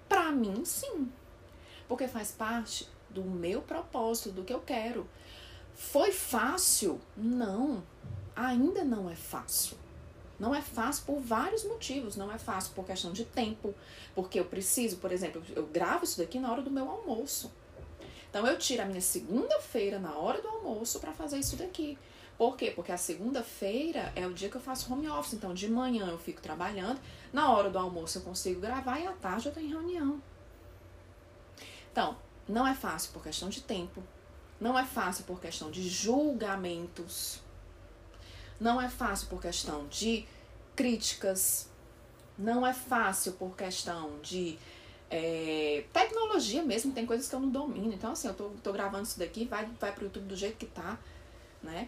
Para 0.07 0.31
mim, 0.31 0.63
sim. 0.63 1.11
Porque 1.87 2.07
faz 2.07 2.31
parte 2.31 2.87
do 3.09 3.23
meu 3.23 3.61
propósito, 3.61 4.31
do 4.31 4.43
que 4.43 4.53
eu 4.53 4.59
quero. 4.59 5.07
Foi 5.73 6.11
fácil? 6.11 6.99
Não. 7.15 7.83
Ainda 8.35 8.83
não 8.83 9.09
é 9.09 9.15
fácil. 9.15 9.77
Não 10.37 10.53
é 10.53 10.61
fácil 10.61 11.05
por 11.05 11.19
vários 11.19 11.63
motivos. 11.63 12.15
Não 12.15 12.31
é 12.31 12.37
fácil 12.37 12.73
por 12.73 12.85
questão 12.85 13.13
de 13.13 13.23
tempo, 13.23 13.73
porque 14.13 14.39
eu 14.39 14.45
preciso, 14.45 14.97
por 14.97 15.11
exemplo, 15.11 15.41
eu 15.55 15.65
gravo 15.67 16.03
isso 16.03 16.17
daqui 16.17 16.39
na 16.39 16.51
hora 16.51 16.61
do 16.61 16.71
meu 16.71 16.89
almoço. 16.89 17.51
Então 18.29 18.45
eu 18.45 18.57
tiro 18.57 18.81
a 18.81 18.85
minha 18.85 18.99
segunda-feira 18.99 19.97
na 19.97 20.13
hora 20.17 20.41
do 20.41 20.47
almoço 20.47 20.99
para 20.99 21.13
fazer 21.13 21.39
isso 21.39 21.55
daqui. 21.55 21.97
Por 22.37 22.57
quê? 22.57 22.69
Porque 22.75 22.91
a 22.91 22.97
segunda-feira 22.97 24.11
é 24.13 24.27
o 24.27 24.33
dia 24.33 24.49
que 24.49 24.57
eu 24.57 24.61
faço 24.61 24.91
home 24.91 25.07
office. 25.07 25.33
Então 25.33 25.53
de 25.53 25.69
manhã 25.69 26.07
eu 26.07 26.17
fico 26.17 26.41
trabalhando, 26.41 26.99
na 27.31 27.49
hora 27.49 27.69
do 27.69 27.79
almoço 27.79 28.17
eu 28.17 28.23
consigo 28.23 28.59
gravar 28.59 28.99
e 28.99 29.07
à 29.07 29.13
tarde 29.13 29.47
eu 29.47 29.53
tenho 29.53 29.69
reunião. 29.69 30.21
Então, 31.95 32.17
não 32.45 32.67
é 32.67 32.75
fácil 32.75 33.13
por 33.13 33.23
questão 33.23 33.47
de 33.47 33.61
tempo, 33.61 34.03
não 34.59 34.77
é 34.77 34.83
fácil 34.83 35.23
por 35.23 35.39
questão 35.39 35.71
de 35.71 35.87
julgamentos, 35.87 37.39
não 38.59 38.81
é 38.81 38.89
fácil 38.89 39.29
por 39.29 39.41
questão 39.41 39.87
de 39.87 40.27
críticas, 40.75 41.69
não 42.37 42.67
é 42.67 42.73
fácil 42.73 43.31
por 43.31 43.55
questão 43.55 44.19
de 44.21 44.59
é, 45.09 45.85
tecnologia 45.93 46.61
mesmo, 46.63 46.91
tem 46.91 47.05
coisas 47.05 47.29
que 47.29 47.35
eu 47.35 47.39
não 47.39 47.49
domino. 47.49 47.93
Então, 47.93 48.11
assim, 48.11 48.27
eu 48.27 48.33
tô, 48.33 48.49
tô 48.61 48.73
gravando 48.73 49.03
isso 49.03 49.17
daqui, 49.17 49.45
vai, 49.45 49.65
vai 49.79 49.93
pro 49.93 50.03
YouTube 50.03 50.25
do 50.25 50.35
jeito 50.35 50.57
que 50.57 50.65
tá, 50.65 50.99
né? 51.63 51.87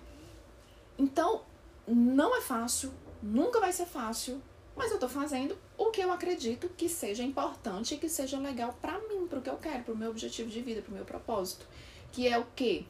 Então, 0.98 1.42
não 1.86 2.34
é 2.34 2.40
fácil, 2.40 2.94
nunca 3.22 3.60
vai 3.60 3.74
ser 3.74 3.86
fácil, 3.86 4.42
mas 4.78 4.92
eu 4.92 5.00
tô 5.00 5.10
fazendo 5.10 5.58
o 5.78 5.90
que 5.90 6.00
eu 6.00 6.12
acredito 6.12 6.70
que 6.70 6.88
seja 6.88 7.24
importante 7.24 7.96
e 7.96 7.98
que 7.98 8.08
seja 8.08 8.38
legal 8.38 8.78
para 8.80 9.00
mim, 9.00 9.28
pro 9.28 9.42
que 9.42 9.50
eu 9.50 9.58
quero, 9.58 9.84
pro 9.84 9.98
meu 9.98 10.12
objetivo 10.12 10.50
de 10.50 10.62
vida, 10.62 10.82
pro 10.82 10.94
meu 10.94 11.04
propósito. 11.04 11.66
Que 12.12 12.28
é 12.28 12.38
o 12.38 12.46
quê? 12.56 12.86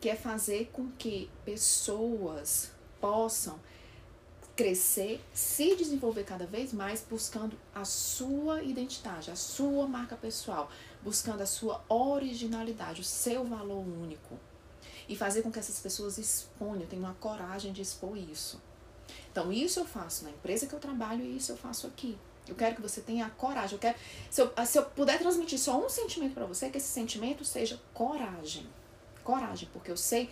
Que 0.00 0.10
é 0.10 0.16
fazer 0.16 0.70
com 0.72 0.90
que 0.92 1.30
pessoas 1.44 2.70
possam 3.00 3.58
crescer, 4.54 5.20
se 5.32 5.74
desenvolver 5.74 6.24
cada 6.24 6.46
vez 6.46 6.72
mais, 6.72 7.04
buscando 7.08 7.58
a 7.74 7.84
sua 7.84 8.62
identidade, 8.62 9.30
a 9.30 9.36
sua 9.36 9.88
marca 9.88 10.16
pessoal, 10.16 10.70
buscando 11.02 11.40
a 11.40 11.46
sua 11.46 11.82
originalidade, 11.88 13.00
o 13.00 13.04
seu 13.04 13.44
valor 13.44 13.84
único. 13.84 14.38
E 15.08 15.16
fazer 15.16 15.42
com 15.42 15.50
que 15.50 15.58
essas 15.58 15.80
pessoas 15.80 16.18
exponham, 16.18 16.86
tenham 16.86 17.04
uma 17.04 17.14
coragem 17.14 17.72
de 17.72 17.82
expor 17.82 18.16
isso. 18.16 18.62
Então, 19.34 19.52
isso 19.52 19.80
eu 19.80 19.84
faço 19.84 20.22
na 20.22 20.30
empresa 20.30 20.64
que 20.64 20.72
eu 20.72 20.78
trabalho 20.78 21.24
e 21.24 21.36
isso 21.36 21.50
eu 21.50 21.56
faço 21.56 21.88
aqui. 21.88 22.16
Eu 22.46 22.54
quero 22.54 22.76
que 22.76 22.80
você 22.80 23.00
tenha 23.00 23.28
coragem. 23.30 23.72
Eu 23.74 23.80
quero, 23.80 23.98
se 24.30 24.40
eu, 24.40 24.52
se 24.64 24.78
eu 24.78 24.84
puder 24.84 25.18
transmitir 25.18 25.58
só 25.58 25.76
um 25.76 25.88
sentimento 25.88 26.34
para 26.34 26.46
você, 26.46 26.70
que 26.70 26.78
esse 26.78 26.86
sentimento 26.86 27.44
seja 27.44 27.80
coragem. 27.92 28.64
Coragem, 29.24 29.68
porque 29.72 29.90
eu 29.90 29.96
sei 29.96 30.30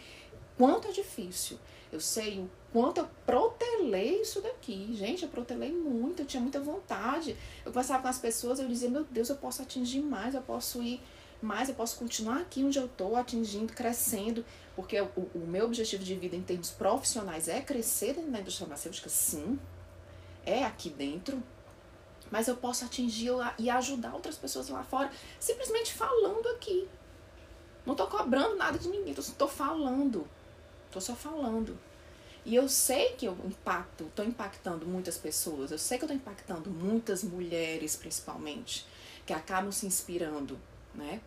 quanto 0.56 0.86
é 0.86 0.92
difícil. 0.92 1.58
Eu 1.90 1.98
sei 1.98 2.38
o 2.38 2.50
quanto 2.72 2.98
eu 2.98 3.08
protelei 3.26 4.20
isso 4.22 4.40
daqui. 4.40 4.94
Gente, 4.94 5.24
eu 5.24 5.28
protelei 5.28 5.72
muito, 5.72 6.22
eu 6.22 6.26
tinha 6.26 6.40
muita 6.40 6.60
vontade. 6.60 7.36
Eu 7.66 7.72
conversava 7.72 8.04
com 8.04 8.08
as 8.08 8.20
pessoas, 8.20 8.60
eu 8.60 8.68
dizia, 8.68 8.88
meu 8.88 9.02
Deus, 9.02 9.28
eu 9.30 9.36
posso 9.36 9.62
atingir 9.62 10.00
mais, 10.00 10.36
eu 10.36 10.42
posso 10.42 10.80
ir 10.80 11.02
mais, 11.44 11.68
eu 11.68 11.74
posso 11.74 11.98
continuar 11.98 12.40
aqui 12.40 12.64
onde 12.64 12.78
eu 12.78 12.86
estou, 12.86 13.16
atingindo, 13.16 13.72
crescendo, 13.72 14.44
porque 14.74 15.00
o, 15.00 15.06
o, 15.34 15.46
meu 15.46 15.66
objetivo 15.66 16.02
de 16.02 16.14
vida 16.14 16.36
em 16.36 16.42
termos 16.42 16.70
profissionais 16.70 17.48
é 17.48 17.60
crescer 17.60 18.14
da 18.14 18.40
indústria 18.40 18.66
farmacêutica, 18.66 19.08
sim, 19.08 19.58
é 20.44 20.64
aqui 20.64 20.90
dentro, 20.90 21.42
mas 22.30 22.48
eu 22.48 22.56
posso 22.56 22.84
atingir 22.84 23.30
e 23.58 23.68
ajudar 23.68 24.14
outras 24.14 24.36
pessoas 24.36 24.68
lá 24.68 24.82
fora, 24.82 25.10
simplesmente 25.38 25.92
falando 25.92 26.46
aqui. 26.48 26.88
Não 27.84 27.92
estou 27.92 28.06
cobrando 28.06 28.56
nada 28.56 28.78
de 28.78 28.88
ninguém, 28.88 29.12
estou 29.12 29.48
falando. 29.48 30.26
Estou 30.86 31.02
só 31.02 31.14
falando. 31.14 31.78
E 32.44 32.54
eu 32.54 32.68
sei 32.68 33.12
que 33.12 33.26
eu 33.26 33.36
impacto, 33.44 34.04
estou 34.04 34.24
impactando 34.24 34.84
muitas 34.86 35.16
pessoas, 35.16 35.70
eu 35.70 35.78
sei 35.78 35.96
que 35.96 36.04
eu 36.04 36.06
estou 36.06 36.16
impactando 36.16 36.70
muitas 36.70 37.22
mulheres, 37.22 37.94
principalmente, 37.94 38.84
que 39.24 39.32
acabam 39.32 39.70
se 39.70 39.86
inspirando, 39.86 40.58
né? 40.94 41.20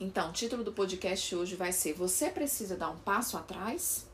Então, 0.00 0.30
o 0.30 0.32
título 0.32 0.64
do 0.64 0.72
podcast 0.72 1.34
hoje 1.36 1.54
vai 1.54 1.72
ser 1.72 1.92
Você 1.94 2.28
precisa 2.28 2.76
dar 2.76 2.90
um 2.90 2.98
passo 2.98 3.36
atrás? 3.36 4.06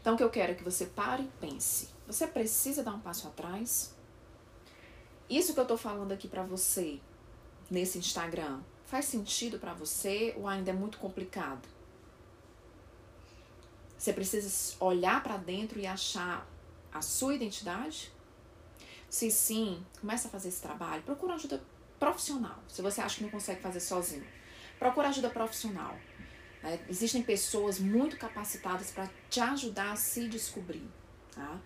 Então, 0.00 0.14
o 0.14 0.16
que 0.16 0.24
eu 0.24 0.30
quero 0.30 0.52
é 0.52 0.54
que 0.54 0.64
você 0.64 0.86
pare 0.86 1.22
e 1.22 1.30
pense. 1.40 1.88
Você 2.06 2.26
precisa 2.26 2.82
dar 2.82 2.92
um 2.92 3.00
passo 3.00 3.28
atrás? 3.28 3.94
Isso 5.30 5.54
que 5.54 5.60
eu 5.60 5.64
estou 5.64 5.78
falando 5.78 6.12
aqui 6.12 6.28
para 6.28 6.42
você 6.42 7.00
nesse 7.70 7.98
Instagram 7.98 8.60
faz 8.84 9.04
sentido 9.06 9.58
para 9.58 9.74
você 9.74 10.34
ou 10.36 10.46
ainda 10.46 10.70
é 10.70 10.74
muito 10.74 10.98
complicado? 10.98 11.66
Você 13.96 14.12
precisa 14.12 14.76
olhar 14.78 15.22
para 15.22 15.36
dentro 15.36 15.78
e 15.78 15.86
achar 15.86 16.46
a 16.92 17.02
sua 17.02 17.34
identidade? 17.34 18.12
Se 19.08 19.30
sim, 19.30 19.84
começa 20.00 20.28
a 20.28 20.30
fazer 20.30 20.48
esse 20.48 20.60
trabalho. 20.60 21.02
Procura 21.02 21.34
ajuda 21.34 21.62
profissional. 21.98 22.58
Se 22.68 22.82
você 22.82 23.00
acha 23.00 23.16
que 23.16 23.22
não 23.22 23.30
consegue 23.30 23.60
fazer 23.60 23.80
sozinho, 23.80 24.24
procura 24.78 25.08
ajuda 25.08 25.30
profissional. 25.30 25.96
Né? 26.62 26.78
Existem 26.88 27.22
pessoas 27.22 27.78
muito 27.78 28.16
capacitadas 28.16 28.90
para 28.90 29.08
te 29.30 29.40
ajudar 29.40 29.92
a 29.92 29.96
se 29.96 30.28
descobrir. 30.28 30.86
Tá? 31.34 31.60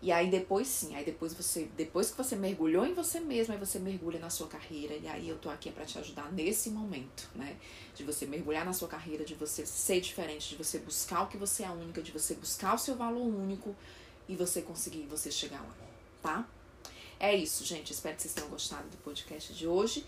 E 0.00 0.12
aí 0.12 0.30
depois 0.30 0.68
sim, 0.68 0.94
aí 0.94 1.04
depois 1.04 1.34
você, 1.34 1.68
depois 1.76 2.10
que 2.10 2.16
você 2.16 2.36
mergulhou 2.36 2.86
em 2.86 2.94
você 2.94 3.18
mesmo, 3.18 3.52
aí 3.52 3.58
você 3.58 3.80
mergulha 3.80 4.20
na 4.20 4.30
sua 4.30 4.46
carreira. 4.46 4.94
E 4.94 5.08
aí 5.08 5.28
eu 5.28 5.36
tô 5.38 5.50
aqui 5.50 5.72
para 5.72 5.84
te 5.84 5.98
ajudar 5.98 6.32
nesse 6.32 6.70
momento, 6.70 7.28
né? 7.34 7.56
De 7.96 8.04
você 8.04 8.24
mergulhar 8.24 8.64
na 8.64 8.72
sua 8.72 8.86
carreira, 8.86 9.24
de 9.24 9.34
você 9.34 9.66
ser 9.66 10.00
diferente, 10.00 10.50
de 10.50 10.56
você 10.56 10.78
buscar 10.78 11.22
o 11.22 11.26
que 11.26 11.36
você 11.36 11.64
é 11.64 11.70
única, 11.70 12.00
de 12.00 12.12
você 12.12 12.34
buscar 12.34 12.74
o 12.74 12.78
seu 12.78 12.94
valor 12.94 13.26
único 13.26 13.74
e 14.28 14.36
você 14.36 14.62
conseguir 14.62 15.04
você 15.06 15.32
chegar 15.32 15.60
lá, 15.60 15.74
tá? 16.22 16.48
É 17.18 17.34
isso, 17.34 17.64
gente. 17.64 17.92
Espero 17.92 18.14
que 18.14 18.22
vocês 18.22 18.34
tenham 18.34 18.48
gostado 18.48 18.88
do 18.88 18.96
podcast 18.98 19.52
de 19.52 19.66
hoje. 19.66 20.06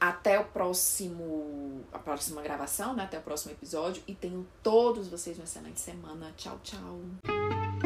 Até 0.00 0.38
o 0.38 0.44
próximo, 0.44 1.80
a 1.92 1.98
próxima 1.98 2.42
gravação, 2.42 2.94
né? 2.94 3.04
Até 3.04 3.18
o 3.18 3.22
próximo 3.22 3.52
episódio. 3.52 4.02
E 4.06 4.14
tenham 4.14 4.44
todos 4.62 5.08
vocês 5.08 5.38
uma 5.38 5.44
excelente 5.44 5.80
semana. 5.80 6.32
Tchau, 6.36 6.58
tchau. 6.62 7.83